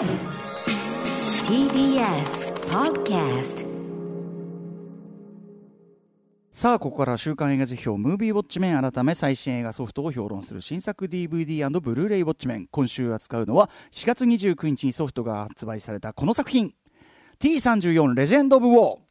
[0.00, 0.08] TBS
[2.70, 3.66] Podcast
[6.50, 16.72] さあここから週刊映画辞表ムービーウォッチメン改め最新映画ソフトを評論する新作 DVD& ブルーレイウォッチメン今週扱うのは4月29日にソフトが発売されたこの作品。
[17.40, 19.09] T34 レジェンド・オブ・ウォー。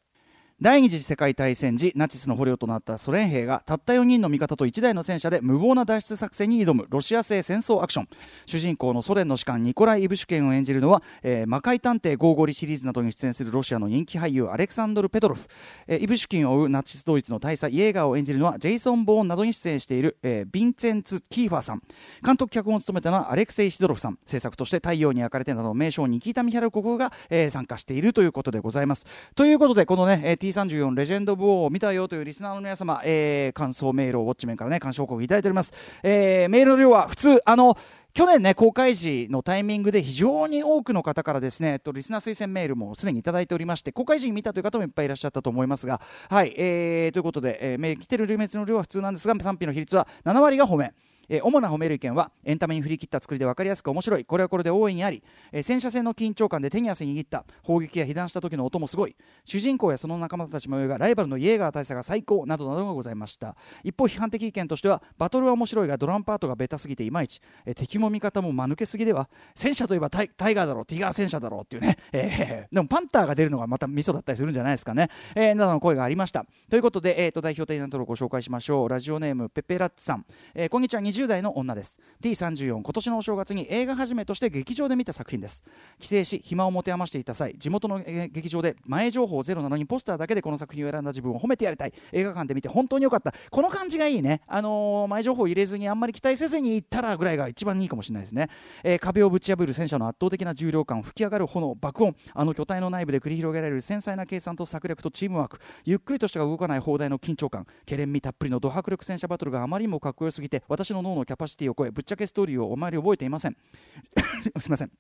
[0.62, 6.86] 第二次世界大戦時ナチスの捕虜となったソ連兵がたった4人の味方と1台の戦車で無謀な脱出作戦に挑む。
[6.90, 8.10] ロシア製戦争アクション。
[8.46, 15.48] 主人公のソ連の士官ニコライ・イブシュキンを演じるのは、えー、魔界探偵ゴーゴリシリーズなどに出演するロシアの人気俳優アレクサンドル・ペトロフ、
[15.88, 21.82] えー、イブシュキンを追うナチスドイツの大佐イエーガーを演じるのはジェイソン・ボーンなどに出演している、えー、ヴィンチェンツ・キーファーさん。
[22.22, 24.20] 監督脚本を務めたのはアレクセイ・シドロフさん。
[24.26, 29.06] 制作として太陽に焼かれてなどの名匠ニキータ・ミハルコフが、えー、参加しているということでございます。
[29.36, 35.74] ということでこのね T34 レジェンド・オブ・ウォーを見たよというリスナーの皆様、えー、感想メールをウォッチメンからね、監視報告いただいております。
[36.02, 37.78] えー、メールの量は普通、あの、
[38.14, 50.94] 去年ね、公開時のタイミングで非常に多くの方からですね、えっと、リスナー推薦メールもすでにいただいておりまして、公開時に見たという方もいっぱいいらっしゃったと思いますが、はい、えー、ということで、えー、来てる滅の量は普通なんですが、賛否の比率は7割が褒め。
[51.30, 54.26] えー、主な褒める意見はエンタメに振り切った作りで分かりやすく面白い。
[54.26, 57.46] これはこれで大いにあり、えー、戦車戦の緊張感で手に汗握った。
[57.64, 59.16] 砲撃や被弾した時の音もすごい。
[59.46, 62.46] 主人公やその仲間たちもよいがライバルのイエーガー大佐が最高。
[62.46, 63.56] などなどがございました。
[63.84, 70.86] 一方批判的意見としてはバトルは面白いがドラムパートがベタすぎていまいち、えー、敵も味方も間抜けすぎでは戦車といえばタイガーだろう。
[70.86, 71.62] ティガー戦車だろう。
[71.64, 76.46] っていうね、えー、 でもパンターが出るのがまたミソだったりするんじゃないですかね、えー、などの声がありました。
[76.70, 78.90] ということで、えーと、代表的なところをご紹介しましょう。
[78.90, 81.02] ラジオネームペペラッツさん、えー、こんにちは。
[81.20, 82.00] 20代の女です。
[82.22, 85.64] T34 今年のお正月に映画始めとして劇場で見た作品です。
[86.00, 91.94] 帰省し暇を持て余していた際地元の劇場で前情報ゼロなのにポスターだけでこの作品を選んだ自分を褒めてやりたい。
[92.14, 93.34] 映画館で見て本当に良かった。
[93.52, 94.42] この感じがいいね。
[94.48, 98.50] あのー、前情報入れずにあんまり期待せずに行ったらぐらいが一番いいかもしれないですね、
[98.84, 102.16] えー、壁をぶち破る戦車の圧倒的な重量感吹き上がる炎爆音。
[102.34, 105.60] あの巨体の内部で繰り広げられる繊細な計算と策略とチームワーク。
[105.84, 107.66] ゆっくりとしか動かない砲台の緊張感。
[107.86, 113.58] けれんみたっぷりのド迫力戦車バトルがあまりにもかっこよすぎて私の脳のキャパシティを超えぶっちゃけストーリーをおまり覚えていません。
[114.60, 114.92] すみません。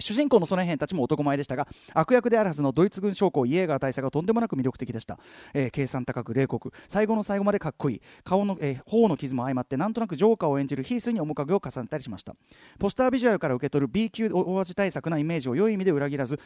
[0.00, 5.18] 主人公のソ連兵たちも男前でしたが悪役であるはずのドイツ軍将校イエーガー大佐がとんでもなく魅力的でした、
[5.52, 6.72] えー、計算高く冷酷。
[6.88, 8.02] 最後の最後までかっこいい。
[8.24, 12.34] 顔の、えー、頬の傷も相まってなんとなくジョーカーを演じるヒースに面影を重ねたりしました。
[12.78, 16.38] ポスタービジュアルから受け取る B 級大味対策なイメージを良い意味で裏切らず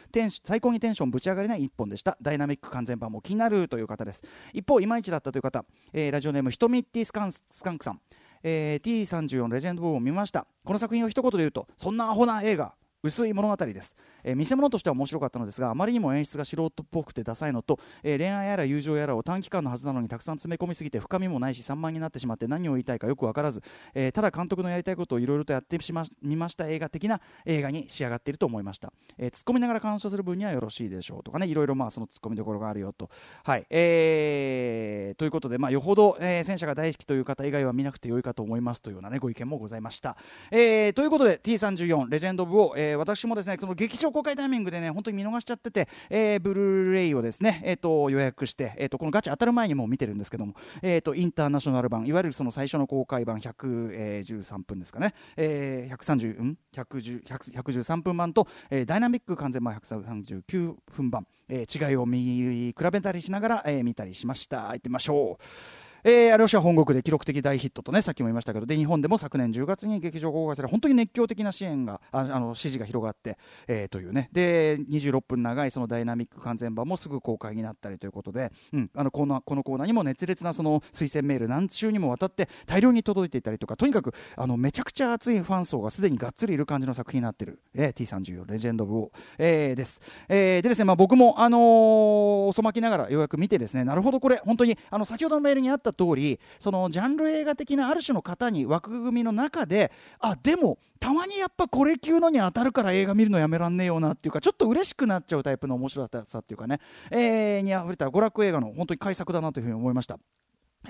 [0.43, 2.17] 最高にテンションぶち上がりない一本でした。
[2.21, 4.23] ダイナミック完全版も気になるという方です。
[4.53, 5.63] 一方いまいちだったという方、
[5.93, 8.01] えー、ラジオネームひとみっティスカンスカンクさん。
[8.49, 10.47] えー、T34 レジェンド・ボーを見ました。
[10.63, 12.73] この作品を一言で言うとそんなアホな映画。
[13.07, 23.61] 薄い物語です、えー、見せ物としては面白かったのですがあまりにも演出が素人っぽくてダサいのと、えー、恋愛やら友情やらを短期間のはずなのにたくさん詰め込みすぎて深みもないし散漫になってしまって何を言いたいかよく分からず、
[23.93, 33.09] えー、ただ監督のやりたいことをいろいろとやってしまみました映画的な映画に仕上がっていると思いました、えー、突っ込みながら鑑賞する分にはよろしいでしょうとかねいろいろまあその突っ込みどころがあるよと。
[33.43, 33.65] はい。
[33.69, 40.17] えー、ということでまあよほど、えー、戦車が大好きという方以外は見なくてよいかと思いますというようなねご意見もございました、
[40.51, 64.69] えー、ということで T34 レジェンド・オブ・オー、えー、私もですねその劇場公開タイミングでね本当に見逃しちゃってて、えー、ブルーレイをですね、えーと、予約して、えーと、このガチ当たる前にも見てるんですけども、えーと、インターナショナル版いわゆるその最初の公開版113分ですかね、えー、130、うん、113分版と、えー、ダイナミック完全版139分版、えー、違いを見比べたりしながら、えー、見たりしました。
[64.69, 65.86] 行ってみましょう。
[66.03, 73.37] えー、ロシア本国で記録的大ヒットとねさっきも言いましたけどで日本でも昨年10月に劇場公開され本当に熱狂的な支援がああの支持が広がって、
[73.67, 74.29] えー、というね。
[74.31, 106.79] で26分長いそのダイナミック完全版もすぐ公開になったりということで、うん、あのこのこのコーナーにも熱烈なその推薦メール何週にもわたって大量に届いていたりとかとにかくあのめちゃくちゃ熱いファン層がすでにがっつりいる感じの作品になってる、えー、T34 レジェンド・オブ・オー、えー、です、えー、でですね、まあ、僕も、あのー、遅まきながらようやく見てですねなるほどこれ本当にあの先ほどのメールにあった通りそのジャンル映画的なある種の型に枠組みの中であでもたまにやっぱこれ級のに当たるから映画見るのやめらんねえよなっていうかちょっと嬉しくなっちゃうタイプの面白さっていうかね、
[107.11, 110.19] えー、にあふれた娯楽映画の本当に改作だなというふうに思いました。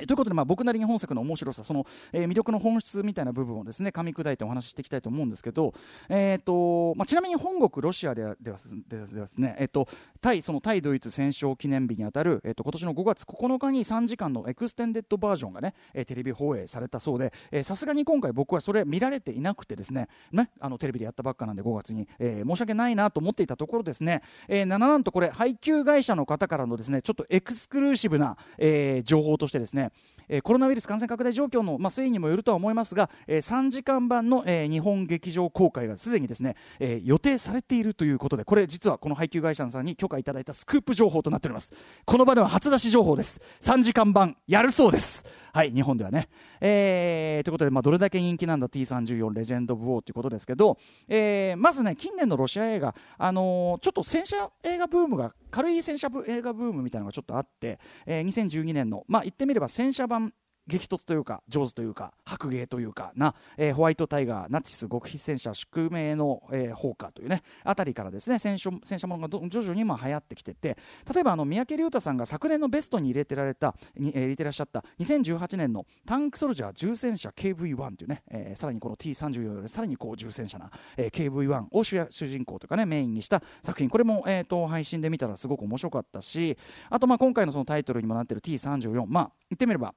[0.06, 5.74] ということで、まあ、僕なりに本作の面白さ、その、えー、魅力の本質みたいな部分をですね噛み砕いてお話ししていきたいと思うんですけど、
[6.10, 8.58] えーとまあ、ちなみに本国ロシアではでは
[8.88, 9.88] ではですね、えーと、
[10.22, 29.87] 対その対ドイツ戦勝記念日にあたる、えーと、今年の5月9日に3時間のエクステンデッドバージョンがね、え、テレビ放映されたそうでさすがに今回僕はそれ見られていなくてですねねあのテレビでやったばっかなんで5月に、え、申し訳ないなと思っていたところですね、えー、ななんとこれ配給会社の方からのですねちょっとエクスクルーシブな、え、情報としてですね
[30.30, 41.74] えー、コロナウイルス感染拡大状況の、まあ、推移にもよるとは思いますが、えー、3時間版の、えー、日本劇場公開がすでにですね、えー、予定されているということでこれ実はこの配給会社さんに許可いただいたスクープ情報となっております。
[42.06, 43.42] この場では初出し情報です。
[43.62, 45.26] 3時間版やるそうです。
[45.54, 46.30] はい日本ではね、
[46.62, 50.78] えー、ということで、まあ、どれだけ人気なんだ T34 レジェンド・オブ・ウォーということですけど、
[51.08, 60.34] えー、まずね近年のロシア映画、あのー、ちょっと戦車映画ブームが軽い戦車映画ブームみたいなのがちょっとあって、えー、2012年の、まあ、言ってみれば戦車版
[60.68, 70.78] 激突というか上手というか白芸というかな、えー、ホワイトタイガーナチス極秘戦車宿命の、えー、放火というねあたりからですね戦車戦車ものが徐々にまあ流行ってきてて
[71.14, 83.90] 例えばあの三宅龍太さんが昨年のベストに入れてられたに、えー、入れてらっしゃった2018年のタンクソルジャー重戦車 KV1 というね、えー、さらにこの T34 よりさらにこう重戦車な、えー、KV1 を主主人公というかねメインにした作品。
[83.90, 86.58] これも、えーと、配信で見たらすごく面白かったし
[86.90, 89.94] あとまあ今回のそのタイトルにもなっている T34 まあ言ってみれば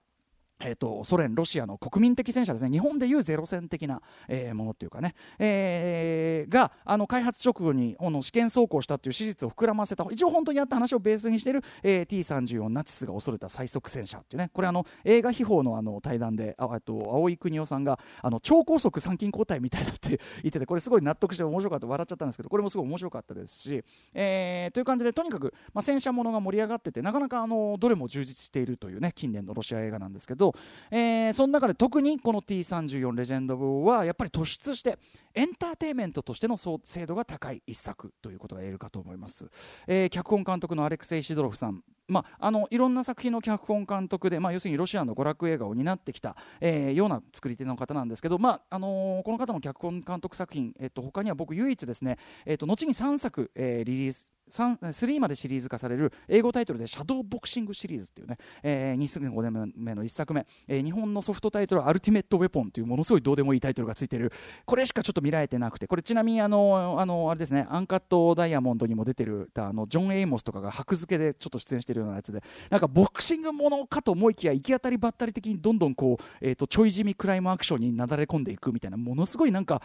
[0.63, 23.85] えーと、ソ連、ロシアの国民的戦車ですね、日本でいうゼロ戦的な、えー、ものっていうかね、えー、があの開発直後にあの試験走行したという史実を膨らませた、一応本当にあった話をベースにしている、えー、T34 ナチスが恐れた最速戦車っていうね、これあの映画秘宝のあの対談で、あと青井邦夫さんがあの超高速参勤交代みたいだって 言ってて、これすごい納得して面白かった、笑っちゃったんですけど、これもすごい面白かったですし、
[24.15, 30.50] えー、という感じで、とにかく、まあ、戦車ものが盛り上がってて、なかなかあのどれも充実しているというね、近年のロシア映画なんですけど、
[30.91, 34.99] えー、その中で特にこの T34 レジェンド部はやっぱり突出して
[35.35, 39.49] エンターテインメントとしての精度が高い一作ということが言えるかと思います、
[39.87, 41.83] えー、脚本監督のアレクセイ・シドロフさん。
[42.11, 64.33] まあ、あのいろんな作品の脚本監督で、まあ、要するにロシアの娯楽映画を担ってきた、えー、ような作り手の方なんですけど、まああのー、この方の脚本監督作品、えっと他には僕唯一ですね、えっと後に3作、えー、リリース3までシリーズ化される英語タイトルで「シャドーボクシング」シリーズっていうね、えー、2005年目の1作目、えー、日本のソフトタイトル「アルティメット・ウェポン」というものすごいどうでもいいタイトルがついてる。
[64.67, 65.87] これしかちょっと見られてなくて。
[65.87, 72.43] これちなみにあのあのあれですねアンカット・ダイヤモンドにも出てるあのジョン・エイモスとかが箔付けでちょっと出演してるようなやつで。
[72.69, 79.83] なんかボクシングものかと思いきや行き当たりばったり的にどんどんこう、えーと、ちょい地味クライムアクションになだれ込んでいくみたいなものすごいなんか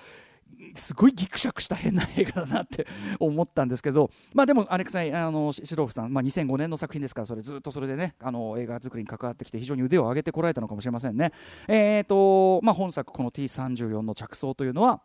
[0.75, 2.87] すごいぎくしゃくした変な映画だなって
[3.19, 11.31] 思ったんですけど、まあ、でもアレクサイあのシロフさん、まあ、2005年の作品ですからそれずっとそれでねあの映画作りに関わってきて非常に腕を上げてこられたのかもしれませんね。
[11.67, 15.01] えーとまあ、本作この T34 の着想というのは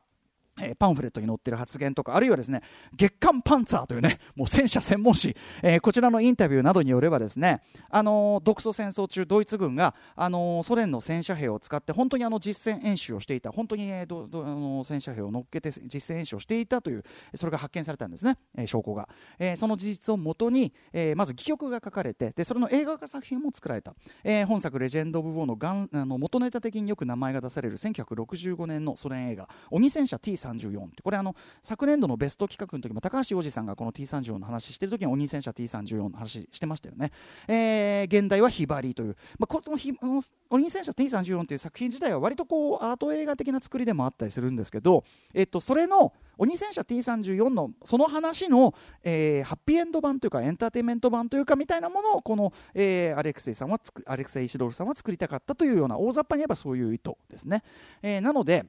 [0.61, 2.63] え、パンフレットに載ってる発言とかあるいはですね
[2.95, 17.05] 月刊パンツァーというねもう戦車専門誌、えー、こちらのインタビューなどによればですね、あのー、独ソ戦争中ドイツ軍が、あのソ連の戦車兵を使って本当にあの実戦演習をしていた本当に、えー、どどあの戦車兵を乗っけて実戦演習をしていたという
[17.35, 19.09] それが発見されたんですね、え証拠が、
[19.39, 31.03] えその事実をもとに、えまず戯曲が書かれてでそれの映画化作品も作られた、え本作「レジェンド・オブ・ウォーのがん」あの元ネタ的によく名前が出される1965年のソ連映画「鬼戦車 T3 34って。
[31.03, 37.13] これあの昨年度のベスト企画の時も高橋洋二さんがこの T34 の話してる時に鬼戦車 T34 の話してましたよね、
[37.49, 40.21] えー、現代はひばりという、まあ、このひの
[40.51, 45.05] 鬼戦車 T34 という作品自体は割とこうアート映画的な作りでもあったりするんですけど、
[45.35, 48.75] えっと、それの鬼戦車 T34 のその話の、
[49.05, 57.63] えー、ハッピーエンド版というかエンターテインメント版というかみたいなものをこの、えー、アレクセイさんはアレクセイ・イシドールさんは作りたかったというような大雑把に言えばそういう意図ですね、
[58.03, 58.65] えー、なので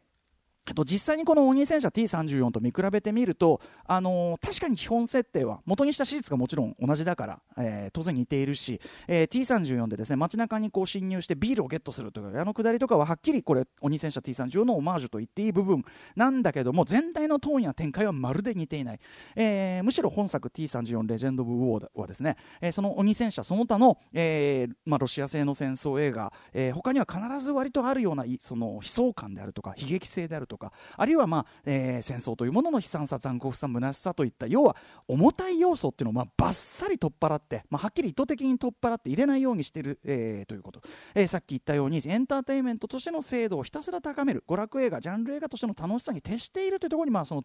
[0.75, 15.83] と実際にこの鬼戦車 T34 と見比べてみると、あのー、確かに基本設定は元にした史実がもちろん同じだから、えー、当然似ているし、えー、T34 でですね街中にこう侵入してビールをゲットするというあのくだりとかははっきりこれ鬼戦車 T34 のオマージュと言っていい部分
[16.15, 18.99] なんだけども全体のトーンや展開はまるで似ていない、
[19.35, 34.75] えー、むしろ本作 T34 レジェンド・オブ・ウォーはですね、えー、その鬼戦車その他の、えーまあ、ロシア製の戦争映画、えー、他には必ず割とあるようなその悲壮感であるとか悲劇性であるとかとかあるいは、まあえー、戦争というものの悲惨さ残酷さ虚しさといった要は
[35.07, 40.81] 重たい要素っていうのをまあバッサリ取っ払って、まあ、はっきり意図的に取っ払って入れないようにしている、えー、ということ、
[41.15, 44.43] えー、さっき言ったようにエンターテインメントとしての精度をひたすら高める。
[44.47, 47.43] 娯楽映画ジャンル映画としての楽しさに徹しているというところに、まあ、その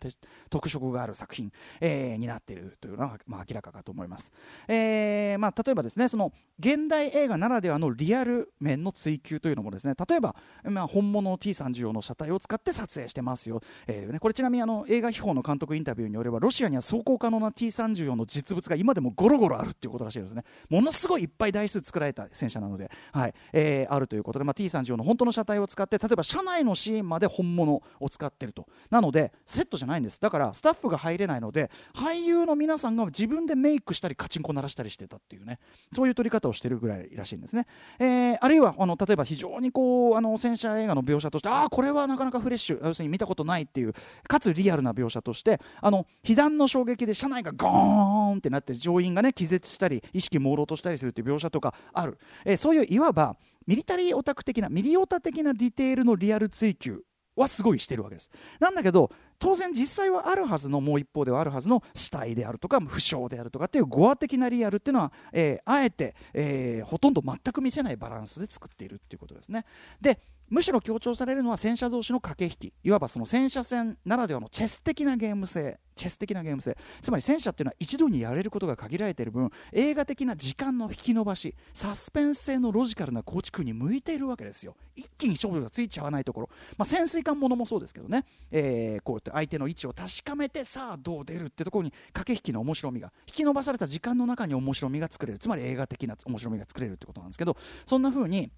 [0.51, 4.33] 特色がある作品、えー、になっているというのは、まあ、明らかかと思います、
[4.69, 10.35] えーまあ、例えばですねその現代映画ならではのリアル面の追求というのもですね例えば、
[10.65, 20.45] まあ、本物の T34 の車体を使って撮成してますよ、えーね、これちなみにあの映画秘宝の監督インタビューによればロシアには走行可能な T34 の実物が今でもゴロゴロあるっていうことらしいですね。
[20.69, 23.35] ものすごいいっぱい台数作られた戦車なので、はい。
[23.53, 28.67] えー、あるということで、まあ、T34 の本当の車体を使って例えば車内のシーンまで本物を使ってると。
[28.91, 30.21] なのでセットじゃないんです。
[30.21, 35.59] だからスタッフが入れないので俳優の皆さんが自分でメイクしたりカチンコ鳴らしたりしてたっていうね。
[35.95, 37.67] そういう撮り方をしてるぐらいらしいんですね、
[37.99, 42.86] えー、あるいはあの例えば非常にこうあの戦車映画の描写としてああこれはなかなかフレッシュ。
[42.89, 43.95] 要するに見たことないっていう
[44.29, 57.03] かつリアルな描写としてあの被弾の衝撃で車内がゴーンってなって乗員がね気絶したり意識朦朧としたりするっていう描写とかある、えー、そういういわばミリタリーオタク的なミリオタ的なディテールのリアル追求
[57.37, 58.31] はすごいしてるわけです。
[58.59, 69.67] なんだけど当然実際はあるはずのもう一方ではあるはずの死体であるとか負傷であるとかっていうゴア的なリアルっていうのは、えー、あえて、えー、ほとんど全く見せないバランスで作っているっていうことですね。
[70.01, 72.75] でむしろ強調されるのは戦車同士の駆け引き。
[72.85, 75.79] いわばその戦車戦ならではのチェス的なゲーム性。
[75.97, 76.77] チェス的なゲーム性。
[77.01, 84.77] つまり戦車っていうのは一度にやれることが限られている分映画的な時間の引き延ばしサスペンス性のロジカルな構築に向いているわけですよ。
[84.95, 95.39] 一気に勝負がついちゃわないところ、まあ、潜水艦ものもそうですけどね、えー、こうやって相手の位置を確かめてさあどう出るってところに駆け引きの面白みが引き延ばされた時間の中に面白みが作れる。
[95.39, 98.51] つまり映画的な面白みが作れるってことなんですけどそんな風に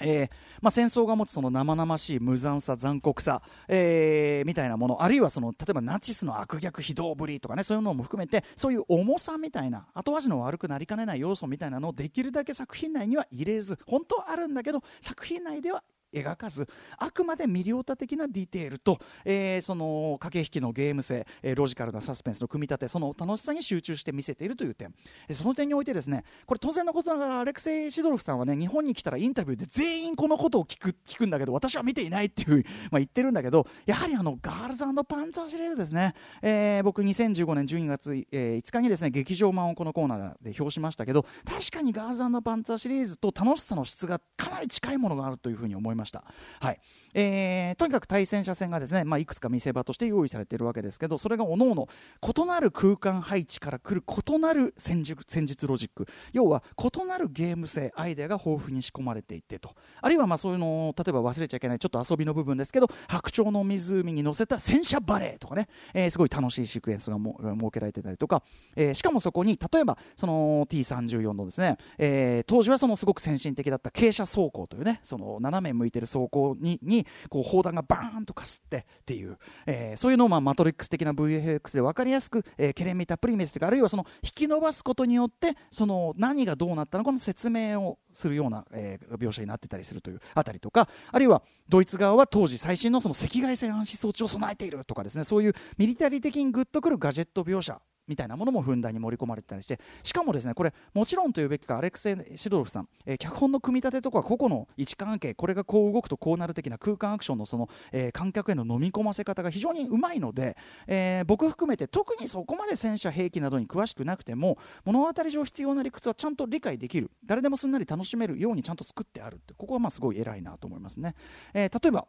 [0.00, 0.30] えー
[0.60, 24.92] まあ、戦争が持つその生々しい無残さ、残酷さ、えー、みたいなものあるいはその例えばナチスの悪逆非道ぶりとかねそういうのも含めてそういう重さみたいな後味の悪くなりかねない要素みたいなのをできるだけ作品内には入れず本当はあるんだけど作品内では描かずあくまでミリオタ的なディテールと、えー、その駆け引きのゲーム性、えー、ロジカルなサスペンスの組み立てその楽しさに集中して見せているという点、
[25.28, 45.99] えー、その点においてですねこれ当然のことながらアレクセイ・シドロフさんはね日本に来たらインタビューで全員このことを聞く聞くんだけど私は見ていないっていう、 まあ、言ってるんだけどやはりあのガールズパンツァーシリーズですね、えー、僕2015年12月、えー、5日にですね劇場版をこのコーナーで表しましたけど確かにガールズパンツァーシリーズと楽しさの質がかなり近いものがあるというふうに思います。
[46.00, 46.24] ました。
[46.60, 46.80] はい。
[47.14, 51.88] えー、とにかく対戦車線がですね、まあ、いくつか見せ場として用意されているわけですけどそれがおのの
[52.22, 56.06] 異なる空間配置から来る異なる戦術戦術ロジック。
[56.32, 59.74] 要は異なるゲーム性アイデアが豊富に仕込まれていてと。
[60.00, 68.42] あるいはまあそういうのを例えば忘れちゃいけないちょっと遊びの部分ですけど白鳥の湖に乗せた戦車バレーとかね、えー、すごい楽しいシークエンスがも設けられてたりとか、
[68.76, 110.56] えー、しかもそこに例えばその T34 のですね、えー、当時はそのすごく先進的だった傾斜走行というねその斜め向いてる走行ににこう砲弾がバーンとかすってっていう、えー、そういうのをまあマトリックス的な VFX で分かりやすく、えー、ケレンミたっぷり見せてあるいはその引き伸ばすことによってその何がどうなったのかの説明をするような、えー、描写になってたりするというあたりとかあるいはドイツ側は当時最新のその赤外線暗視装置を備えているとかですねそういうミリタリー的にグッとくるガジェット描写みたいなものもふんだんに盛り込まれてたりしてしかもですねこれもちろんというべきかアレクセイ・シドロフさん、えー、脚本の組み立てとか個々の位置関係これがこう動くとこうなる的な空間アクションのその、えー、観客への飲み込ませ方が非常にうまいので、
[110.88, 121.14] えー、僕含めて特にそこまで戦車兵器などに詳しくなくても物語上必要な理屈はちゃんと理解できる誰でもすんなり楽しめるようにちゃんと作ってあるってここはまあすごい偉いなと思いますね、
[121.54, 122.06] え例えば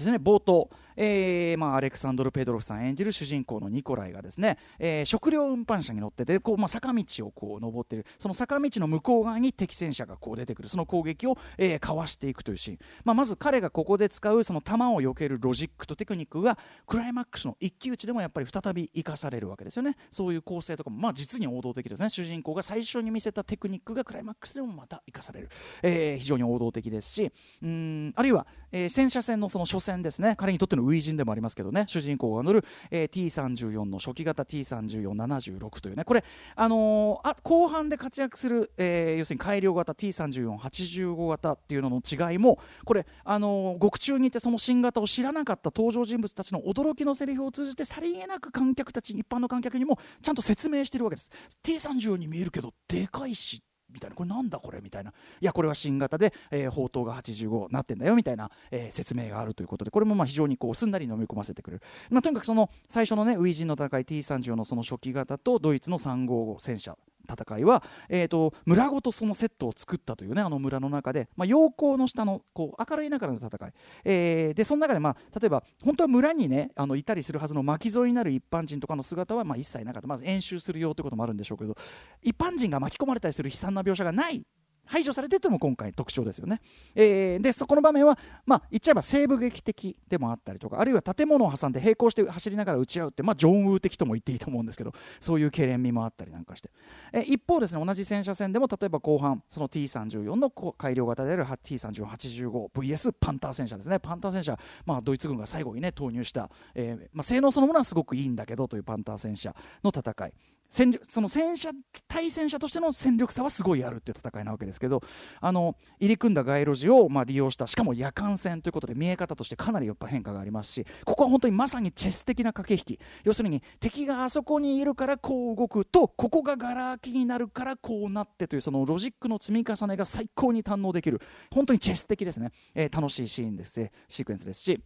[0.00, 8.06] ですね冒頭、えーまあ、アレクサンドル・ペドロフさん演じる主人公のニコライがですね、えー、食料運搬車に乗っててこう、まあ、坂道をこう登っている。
[8.18, 10.68] その坂道の向こう側に敵戦車がこう出てくる。
[10.68, 19.96] その攻撃を、えー、かわしていくというシーン、まあ、まず彼がここで使うその弾を避けるロジックとテクニックがクライマックスの一騎打ちでもやっぱり再び生かされるわけですよね。
[20.10, 22.08] そういう構成とかも、まあ、実に王道的ですね。
[22.08, 25.48] 主人公が最初に見せたテクニックがクライマックスでもまた生かされる、
[25.82, 27.32] えー、非常に王道的ですし
[27.62, 30.34] うんあるいは、えー、戦車戦のその初戦ですね。
[30.36, 31.84] 彼にとっての初陣でもありますけどね。
[31.86, 36.04] 主人公が乗る、えー、T34 の初期型 T3476 というね。
[36.04, 36.24] これ、
[36.56, 51.30] あのー、あ後半で活躍する、えー、要するに改良型 T3485 型っていうのの違いもこれ、あのー、獄中にいてその新型を知らなかった登場人物たちの驚きのセリフを通じてさりげなく観客たち一般の観客にもちゃんと説明してるわけです。
[51.64, 53.62] T34 に見えるけどでかいし
[53.92, 54.16] みたいな。
[54.16, 55.10] これなんだこれみたいな。
[55.10, 59.90] いやこれは新型で、えー、砲塔が85なってんだよみたいな、えー、説明があるということで。
[59.90, 66.96] これもまあ非常にこうすんなり飲み込ませてくる、まあ、とにかくその最初のね初陣の戦い T34 のその初期型とドイツの355戦車。
[67.30, 73.72] 戦いは、えーと、村ごとそのセットを作ったというねあの村の中で、まあ、陽光の下のこう明るい中での戦い、
[74.04, 80.08] えー、でその中で、まあ、例えば本当は村にねあのいたりするはずの巻き添えになる一般人とかの姿は、まあ、一切なかった。
[80.08, 81.76] まず演習するよということもあるんでしょうけど
[82.22, 84.44] 一般人が巻き込まれたりする悲惨な描写がない
[84.84, 86.60] 排除されてというのも今回特徴ですよね。
[86.94, 96.70] えー、でそこの場面は、まあ、言っちゃえば西部劇的でもあったりとかあるいは建物を挟んで並行して走りながら打ち合うって、まあ、ジョン・ウー的とも言っていいと思うんですけどそういうけれん味もあったりなんかして、
[97.12, 103.98] えー、一方ですね同じ戦車戦でも例えば後半その T34 の改良型である T3485VS パンター戦車ですね。
[103.98, 110.32] パンター戦車、まあ、ドイツ軍が最後にね投入した、えーまあ、性能そのものはすごくいいんだけどというパンター戦車の戦い。
[110.72, 111.70] 戦その戦車
[112.08, 115.02] 対戦車としての戦力差はすごいあるっていう戦いなわけですけど
[115.38, 123.00] あの入り組んだ街路樹をまあ利用したしかも夜間戦ということで見え方としてかなりやっぱ変化がありますしここは本当にまさにチェス的な駆け引き。
[123.22, 131.20] 要するに敵があそこにいるからこう動くとここががら空きになるからこうなってというそのロジックの積み重ねが最高に堪能できる。
[131.52, 134.80] 本当にチェス的ですね、えー、楽しいシーンですシークエンスですし。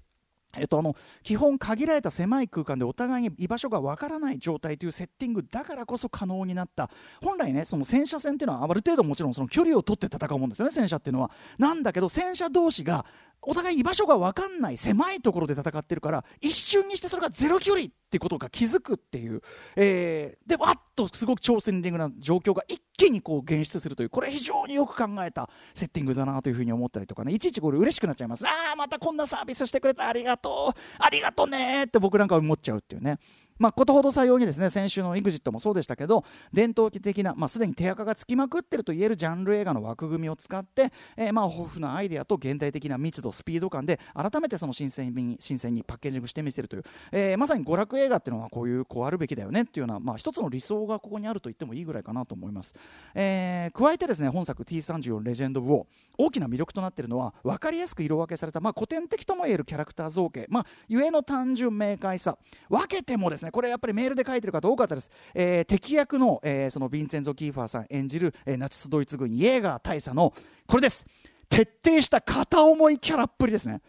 [0.59, 6.91] えっと、あの基本限られた狭い空間でお互いに居場所がわからない状態というセッティングだからこそ可能になった
[7.23, 13.05] 本来ねその戦車戦っていうのはある程度もちろんその距離を取って戦うもんですよね戦車っていうのはなんだけど戦車同士が
[13.43, 19.43] お互い居場所が分かんない狭いところで戦ってるから一瞬にしてそれがゼロ距離ってことが気づくっていう、
[19.77, 27.33] えー、でわっとすごく超センディングな状況が一気にこう現出するというこれ非常によく考えたセッティングだなというふうに思ったりとかね。
[27.35, 28.47] いちいちこれ嬉しくなっちゃいます。
[28.47, 30.81] ああまたこんなサービスしてくれてありがとう。
[30.99, 33.19] ありがとうねって僕なんか思っちゃうっていうね。
[33.59, 52.75] まあ、ことほどさようにですね先週の EXIT もそうでしたけど伝統的な、まあ、すでに手垢がつきまくってるといえるジャンル映画の枠組みを使って、えー、まあ豊富なアイデアと現代的な密度スピード感で改めてその新鮮に新鮮にパッケージングしてみせるという、えー、まさに娯楽映画っていうのはこういうこうあるべきだよねっていうような、まあ、一つの理想がここにあると言ってもいいぐらいかなと思います、
[53.15, 55.85] えー、加えてですね本作 T34 レジェンド・ウォー
[56.19, 70.35] 大きな魅力となっているのは分かりやすく色分けされた、まあ、古典的ともいえるキャラクター造形、まあ、ゆえの単純明快さ分けてもですねこれやっぱりメールで書いてる方多かったです、えー、敵役の,、えー、そのヴィンチェンゾ・キーファーさん演じる、えー、ナチスドイツ軍イエーガー大佐の
[70.67, 71.07] これです。
[71.49, 73.81] 徹底した片思いキャラっぷりですね。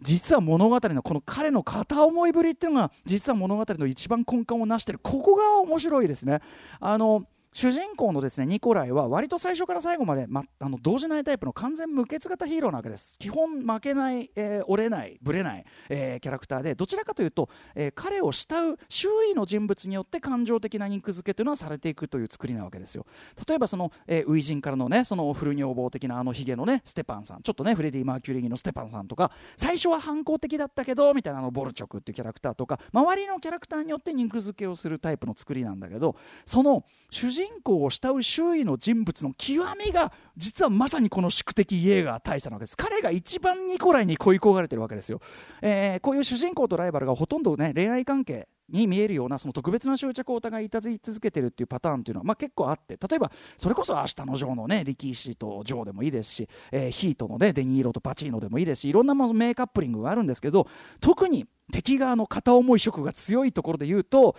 [0.00, 4.98] 実は物語のこの彼の片思いぶりっていうのが実は物語の一番根幹を成してる。
[5.02, 6.40] ここが面白いですね。
[6.78, 13.18] あの主人公のですねニコライは割と最初から最後まで、ま、あの動じないタイプの完全無欠型ヒーローなわけです。
[13.18, 23.04] 基本負けない、えー、折れないぶれない、えー、キャラクターでどちらかというと、えー、彼を慕う周囲の人物によって感情的な肉付けというのはされていくという作りなわけですよ。
[23.48, 27.42] 例えばその、えー、初陣からのねその古女房的なあのヒゲのねステパンさん。
[27.42, 42.76] ちょっとねフレディ・マーキュリーのステパンさんとか最初は反抗的だったけどみたいなあのボルチョクっていうキャラクターとか周りのキャラクターによって肉付けをするタイプの作りなんだけどその主人人公を慕う周囲の人物の極みが実はまさにこの宿敵イエーガー大佐なわけです。
[42.76, 45.20] 彼が一番ニコライに恋焦がれてるわけですよ、
[45.62, 52.96] えー、こういう主人公とライバルがほとんどね恋愛関係に見えるようなその特別な執着をお互いいたずり続けてるっていうパターンっていうのは、まあ、結構あって。
[53.08, 60.66] 例えばそれこそ「明日のジョー」のね力士とジョーでもいいですし、えー、ヒートのねデニーロとパチーノでもいいですしいろんな名カップリングがあるんですけど
[61.00, 64.36] 特に敵側の片思い色が強いところで言うと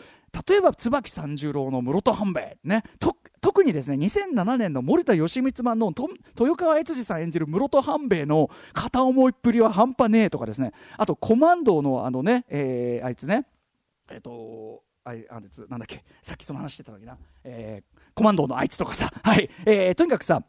[0.47, 2.83] 例えば椿三十郎の室戸半兵衛ね。
[3.41, 5.93] 特にですね2007年の森田義満版の
[6.39, 10.73] 豊川悦司さん演じる室戸半兵衛の片思いっぷりは半端ねえとかですね。
[10.97, 13.45] あとコマンドのあのね、えー、あいつね。
[14.09, 16.03] えっ、ー、とあいあなんだっけ。
[16.21, 19.49] さっきその話してたのにな、えー、コマンドのあいつとかさ、はい。
[19.65, 20.43] えー、とにかくさ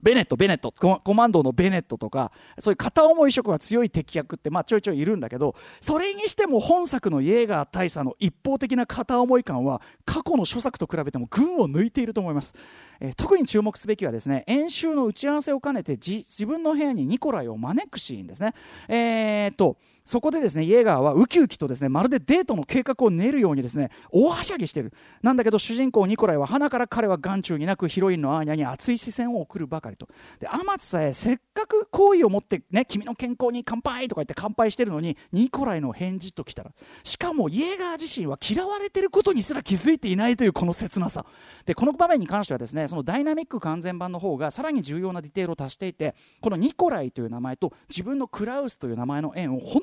[0.00, 12.54] ベネット、ベネット、コマンドのベネットとか、そういう片思い色が強い敵役って、まあ、ちょいちょいいるんだけど、それにしても本作のイエーガー大佐の一方的な片思い感は、過去の諸作と比べても群を抜いていると思います。
[13.02, 18.54] えー、特に注目すべきはですね演習の打ち合わせを兼ねて自分の部屋にニコライを招くシーンですね。
[18.88, 24.92] えー、とそこでですねイエーガーはウキウキとですねまるでデートの計画を練るようにですね大はしゃぎしてる。
[25.22, 30.08] なんだけど主人公ニコライは鼻から彼は眼中になくヒロインのアーニャに熱い視線を送るばかりと。
[30.40, 36.72] で天津さえせっかく好意を持ってね君の健康に乾杯とか言って乾杯してるのにニコライの返事ときたら。
[37.04, 41.24] しかもイエーガー自身は嫌われてることにすら気づいていないというこの切なさ。
[41.64, 49.82] でこの場面に関してはですねそのダイナミック完全版の方がさらに重要なディテールを足していてこのニコライという名前と自分のクラウスという名前の縁を本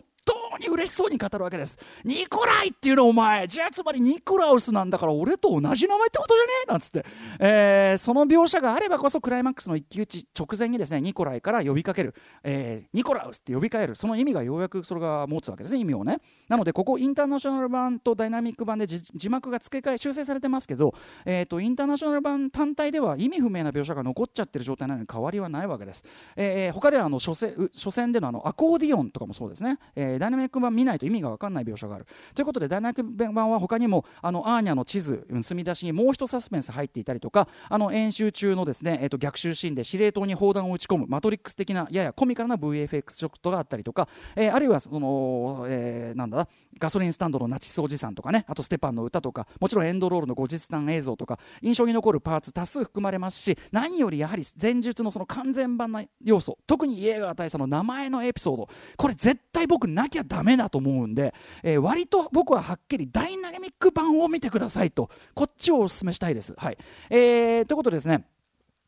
[0.60, 1.78] に嬉しそうに語るわけです。
[2.04, 6.72] ニコライっていうのお前じゃあつまりニコラウスなんだから俺と同じ名前ってことじゃねえ？
[6.72, 7.06] なんつって、
[7.39, 13.95] えー、その描写があればこそクライマックスの一騎打ち直前にですねニコライから呼びかける、えー、ニコラウスって呼びかえる。
[13.95, 16.19] その意味がようやくそれが持つわけですね意味をね。
[16.48, 20.93] なのでここインターナショナル版とダイナミック版で字幕が付け替え修正されてますけど、
[21.26, 26.04] えーと、インターナショナル版単体では意味不明な描写が残っちゃってる状態なのに変わりはないわけです、
[26.36, 32.07] えー、他ではあの初戦初戦でのあのアコーディオンとかもそうですね、えー、ダイナミック版見ないと意味が分かんない描写がある。
[32.33, 66.54] ということでダイナミック版は他にもあのアーニャの地図墨出しにもう一サスペンス入っていたりとかあの演習中のですね、えー、と逆襲シーンで司令塔に砲弾を撃ち込むマトリックス的なややコミカルな VFX ショットがあったりとか、えー、あるいはその、えー、なんだガソリンスタンドのナチスおじさんとかねあとステパンの歌とかもちろんエンドロールの後日談映像とか印象に残るパーツ多数含まれますし何よりやはり前述のその完全版な要素特にイエーガー大佐の名前のエピソードこれ絶対僕なきゃダメダメだと思うんで、えー、割と僕ははっきりダイナミック版を見てくださいとこっちをお勧めしたいです。
[66.58, 66.78] はい
[67.10, 68.25] えー、ということですね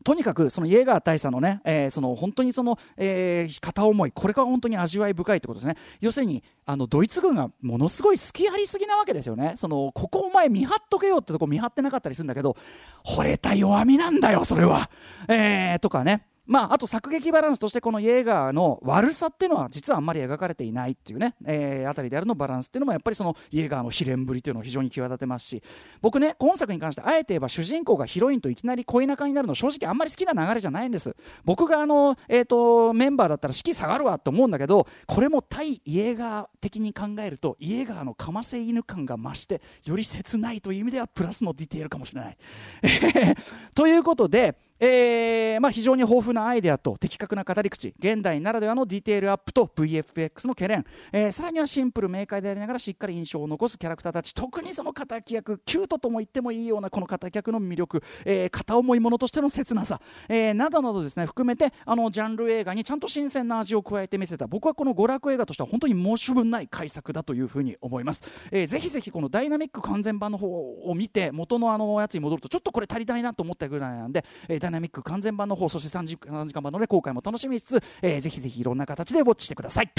[0.04, 5.78] とにかくそのイエーガー大佐のね、えー、その本当にその、えー、片思い、これが本当に味わい深いってことですね。
[6.00, 9.54] 要するに、あのドイツ軍がものすごい好きありすぎなわけですよね。
[9.58, 12.58] そのここお前見張っとけよってとこ見張ってなかったりするんだけど、
[13.06, 14.90] 惚れた弱みなんだよ、それは。
[15.28, 16.26] えー、とかね。
[16.52, 25.64] まあ、あと作劇バランスとしてこのイエーガーの悪さっていうのは実はあんまり描かれていないっていうね、えー、あたりであるのバランスっていうのもやっぱりそのイエーガーの悲恋ぶりというのを非常に際立てますし
[26.02, 31.16] 僕ね今作に関してあえて言えば主人公がヒロインといきなり恋仲になるの正直あんまり好きな流れじゃないんです。
[31.46, 42.38] 僕があの、えーと、メンバーだったら士気下がるわと思うんだけどこれも対イエーガー的に考えるとイエーガーのかませ犬感が増してより切ないという意味ではプラスのディテールかもしれない。
[43.74, 54.34] ということでえーまあ、非常に豊富なアイデアと的確な語り口現代ならではのディテールアップと VFX の懸念、えー、さらにはシンプル明快でありながらしっかり印象を残すキャラクターたち。
[54.34, 64.48] 特にその敵役キュートとも言ってもいいようなこの敵役の魅力、えー、片思いものとしての切なさ、えー、などなどですね含めてあのジャンル映画にちゃんと新鮮な味を加えて見せた。
[64.48, 79.92] 僕はこの娯楽映画としては本当に申し分ない改作だというふうに思います、えー、ぜひぜひこのダダイナミック完全版の方を見て元のあのやつに戻るとちょっとこれ足りないなと思ったぐらいなんで、えー、イナミック完全版の方そして3時 ,3 時間版の、ね、公開も楽しみにしつつ、えー、ぜひぜひいろんな形でウォッチしてください。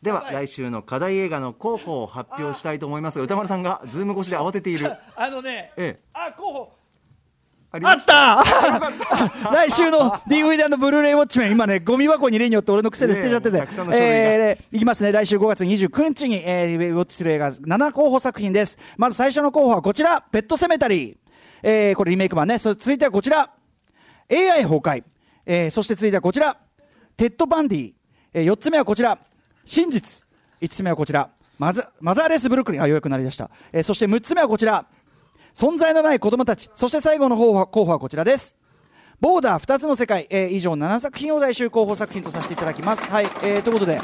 [0.00, 3.18] では来週の課題映画の候補を発表したいと思います。
[3.18, 4.92] 宇多丸さんがズーム越しで慌てている。
[5.16, 6.78] あのね、ええ、あ候補。
[7.70, 8.44] あった！
[9.52, 13.58] 来週の DVD& ブルーレイウォッチメン、今ね、ゴミ箱に入れによって俺の癖で捨てちゃってて、
[13.92, 18.78] えー、いきますね、来週5月29日に、えー、ウォッチする映画7候補作品です。
[18.96, 21.27] まず最初の候補はこちら、ペットセメタリー。
[21.62, 22.58] えー、これリメイク版ね。
[22.58, 23.50] そ続いてはこちら、
[24.30, 25.04] AI 崩壊。
[25.46, 26.56] えー、そして続いてはこちら、
[27.16, 27.92] テッド・バンディ。
[28.32, 29.18] えー、4つ目はこちら、
[29.64, 30.24] 真実。
[30.60, 32.82] 5つ目はこちら、マザマザーレス・ブルックリン。
[32.82, 33.50] あ、ようやくなりました。
[33.72, 34.86] えー、そして6つ目はこちら、
[35.54, 36.70] 存在のない子供たち。
[36.74, 38.56] そして最後の候補は候補はこちらです。
[39.20, 43.02] ボーダー2つの世界、えー、以上7作品を来週候補作品とさせていただきます。
[43.10, 44.00] はい、えー、ということで、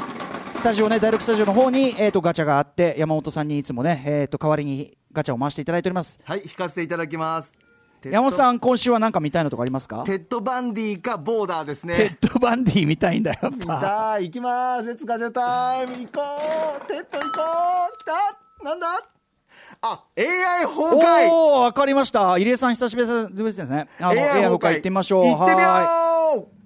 [0.55, 6.19] スタジオね、第6スタジオの方に、えーと、ガチャがあって、山本さんにいつもね、えーと代わりにガチャを回していただいております。
[6.23, 7.51] はい引かせていただきます。
[8.03, 10.03] 山本さん今週は何か見たいのとかありますか？
[10.05, 11.95] テッドバンディかボーダーですね。
[11.95, 14.85] テッドバンディ見たいんだよ見たい行きます。
[14.85, 16.21] レッツガチャタイム行こ
[16.83, 16.87] う。
[16.87, 17.41] テッド行こ
[17.91, 17.97] う。
[17.97, 18.63] 来た。
[18.63, 18.87] なんだ？
[19.81, 21.29] あ AI 崩壊。
[21.31, 22.37] おお分かりました。
[22.37, 23.87] 入江さん久しぶりですね。
[23.99, 24.71] あの AI 崩壊。
[24.73, 25.23] 行ってみましょう。
[25.25, 26.64] 行ってみよう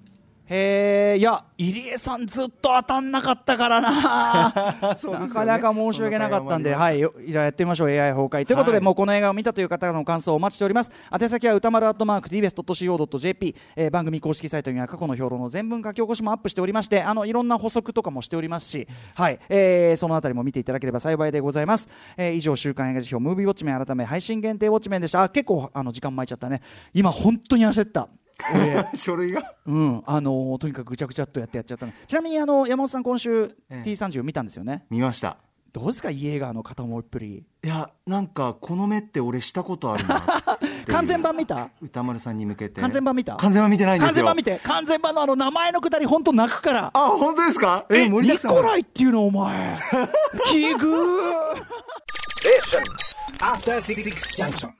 [0.51, 4.95] へえ、いや、入江さんずっと当たんなかったからな。
[4.97, 8.45] ね、なかなか申し訳なかったんで、はい、じゃあやってみましょう、AI 崩壊。
[8.45, 10.91] ということで、はい、もうこの映画を見たという方の感想をお待ちしております。
[11.13, 21.89] 宛先は歌丸アットマーク tbs.co.jp、えー、番組公式サイトには過去の評論の全文書き起こしもアップしておりまして、あの、いろんな補足とかもしておりますし、はい、えー、そのあたりも見ていただければ幸いでございます。
[22.17, 25.21] えー、以上、週刊映画辞表、ムービーウォッチメン改め配信限定ウォッチメンでした。
[25.21, 26.61] あ、結構、あの、時間巻いちゃったね。
[26.91, 28.09] 今、本当に焦った。
[28.95, 34.85] 書類が、うん、あのとにかくぐちゃぐちゃっとやってやっちゃったちなみにあの山本さん今週、ええ、T30 見たんですよね？
[34.89, 35.37] 見ました。
[35.71, 36.09] どうですか？
[36.09, 37.43] イエーガーの片思いっぷり。
[37.63, 40.25] いやなんかこの目って俺したことあるな
[40.89, 41.69] 完全版見た？
[41.81, 42.81] 歌丸さんに向けて。
[42.81, 43.35] 完全版見た？
[43.35, 44.07] 完全版見てないんですよ。
[44.07, 44.59] 完全版見て？
[44.63, 46.91] 完全版のあの名前のくだり本当泣くから。
[46.93, 47.85] あ本当ですか？
[47.91, 49.77] えニコライっていうのお前。
[50.49, 51.55] 奇遇。
[52.45, 54.71] え After 66 junction.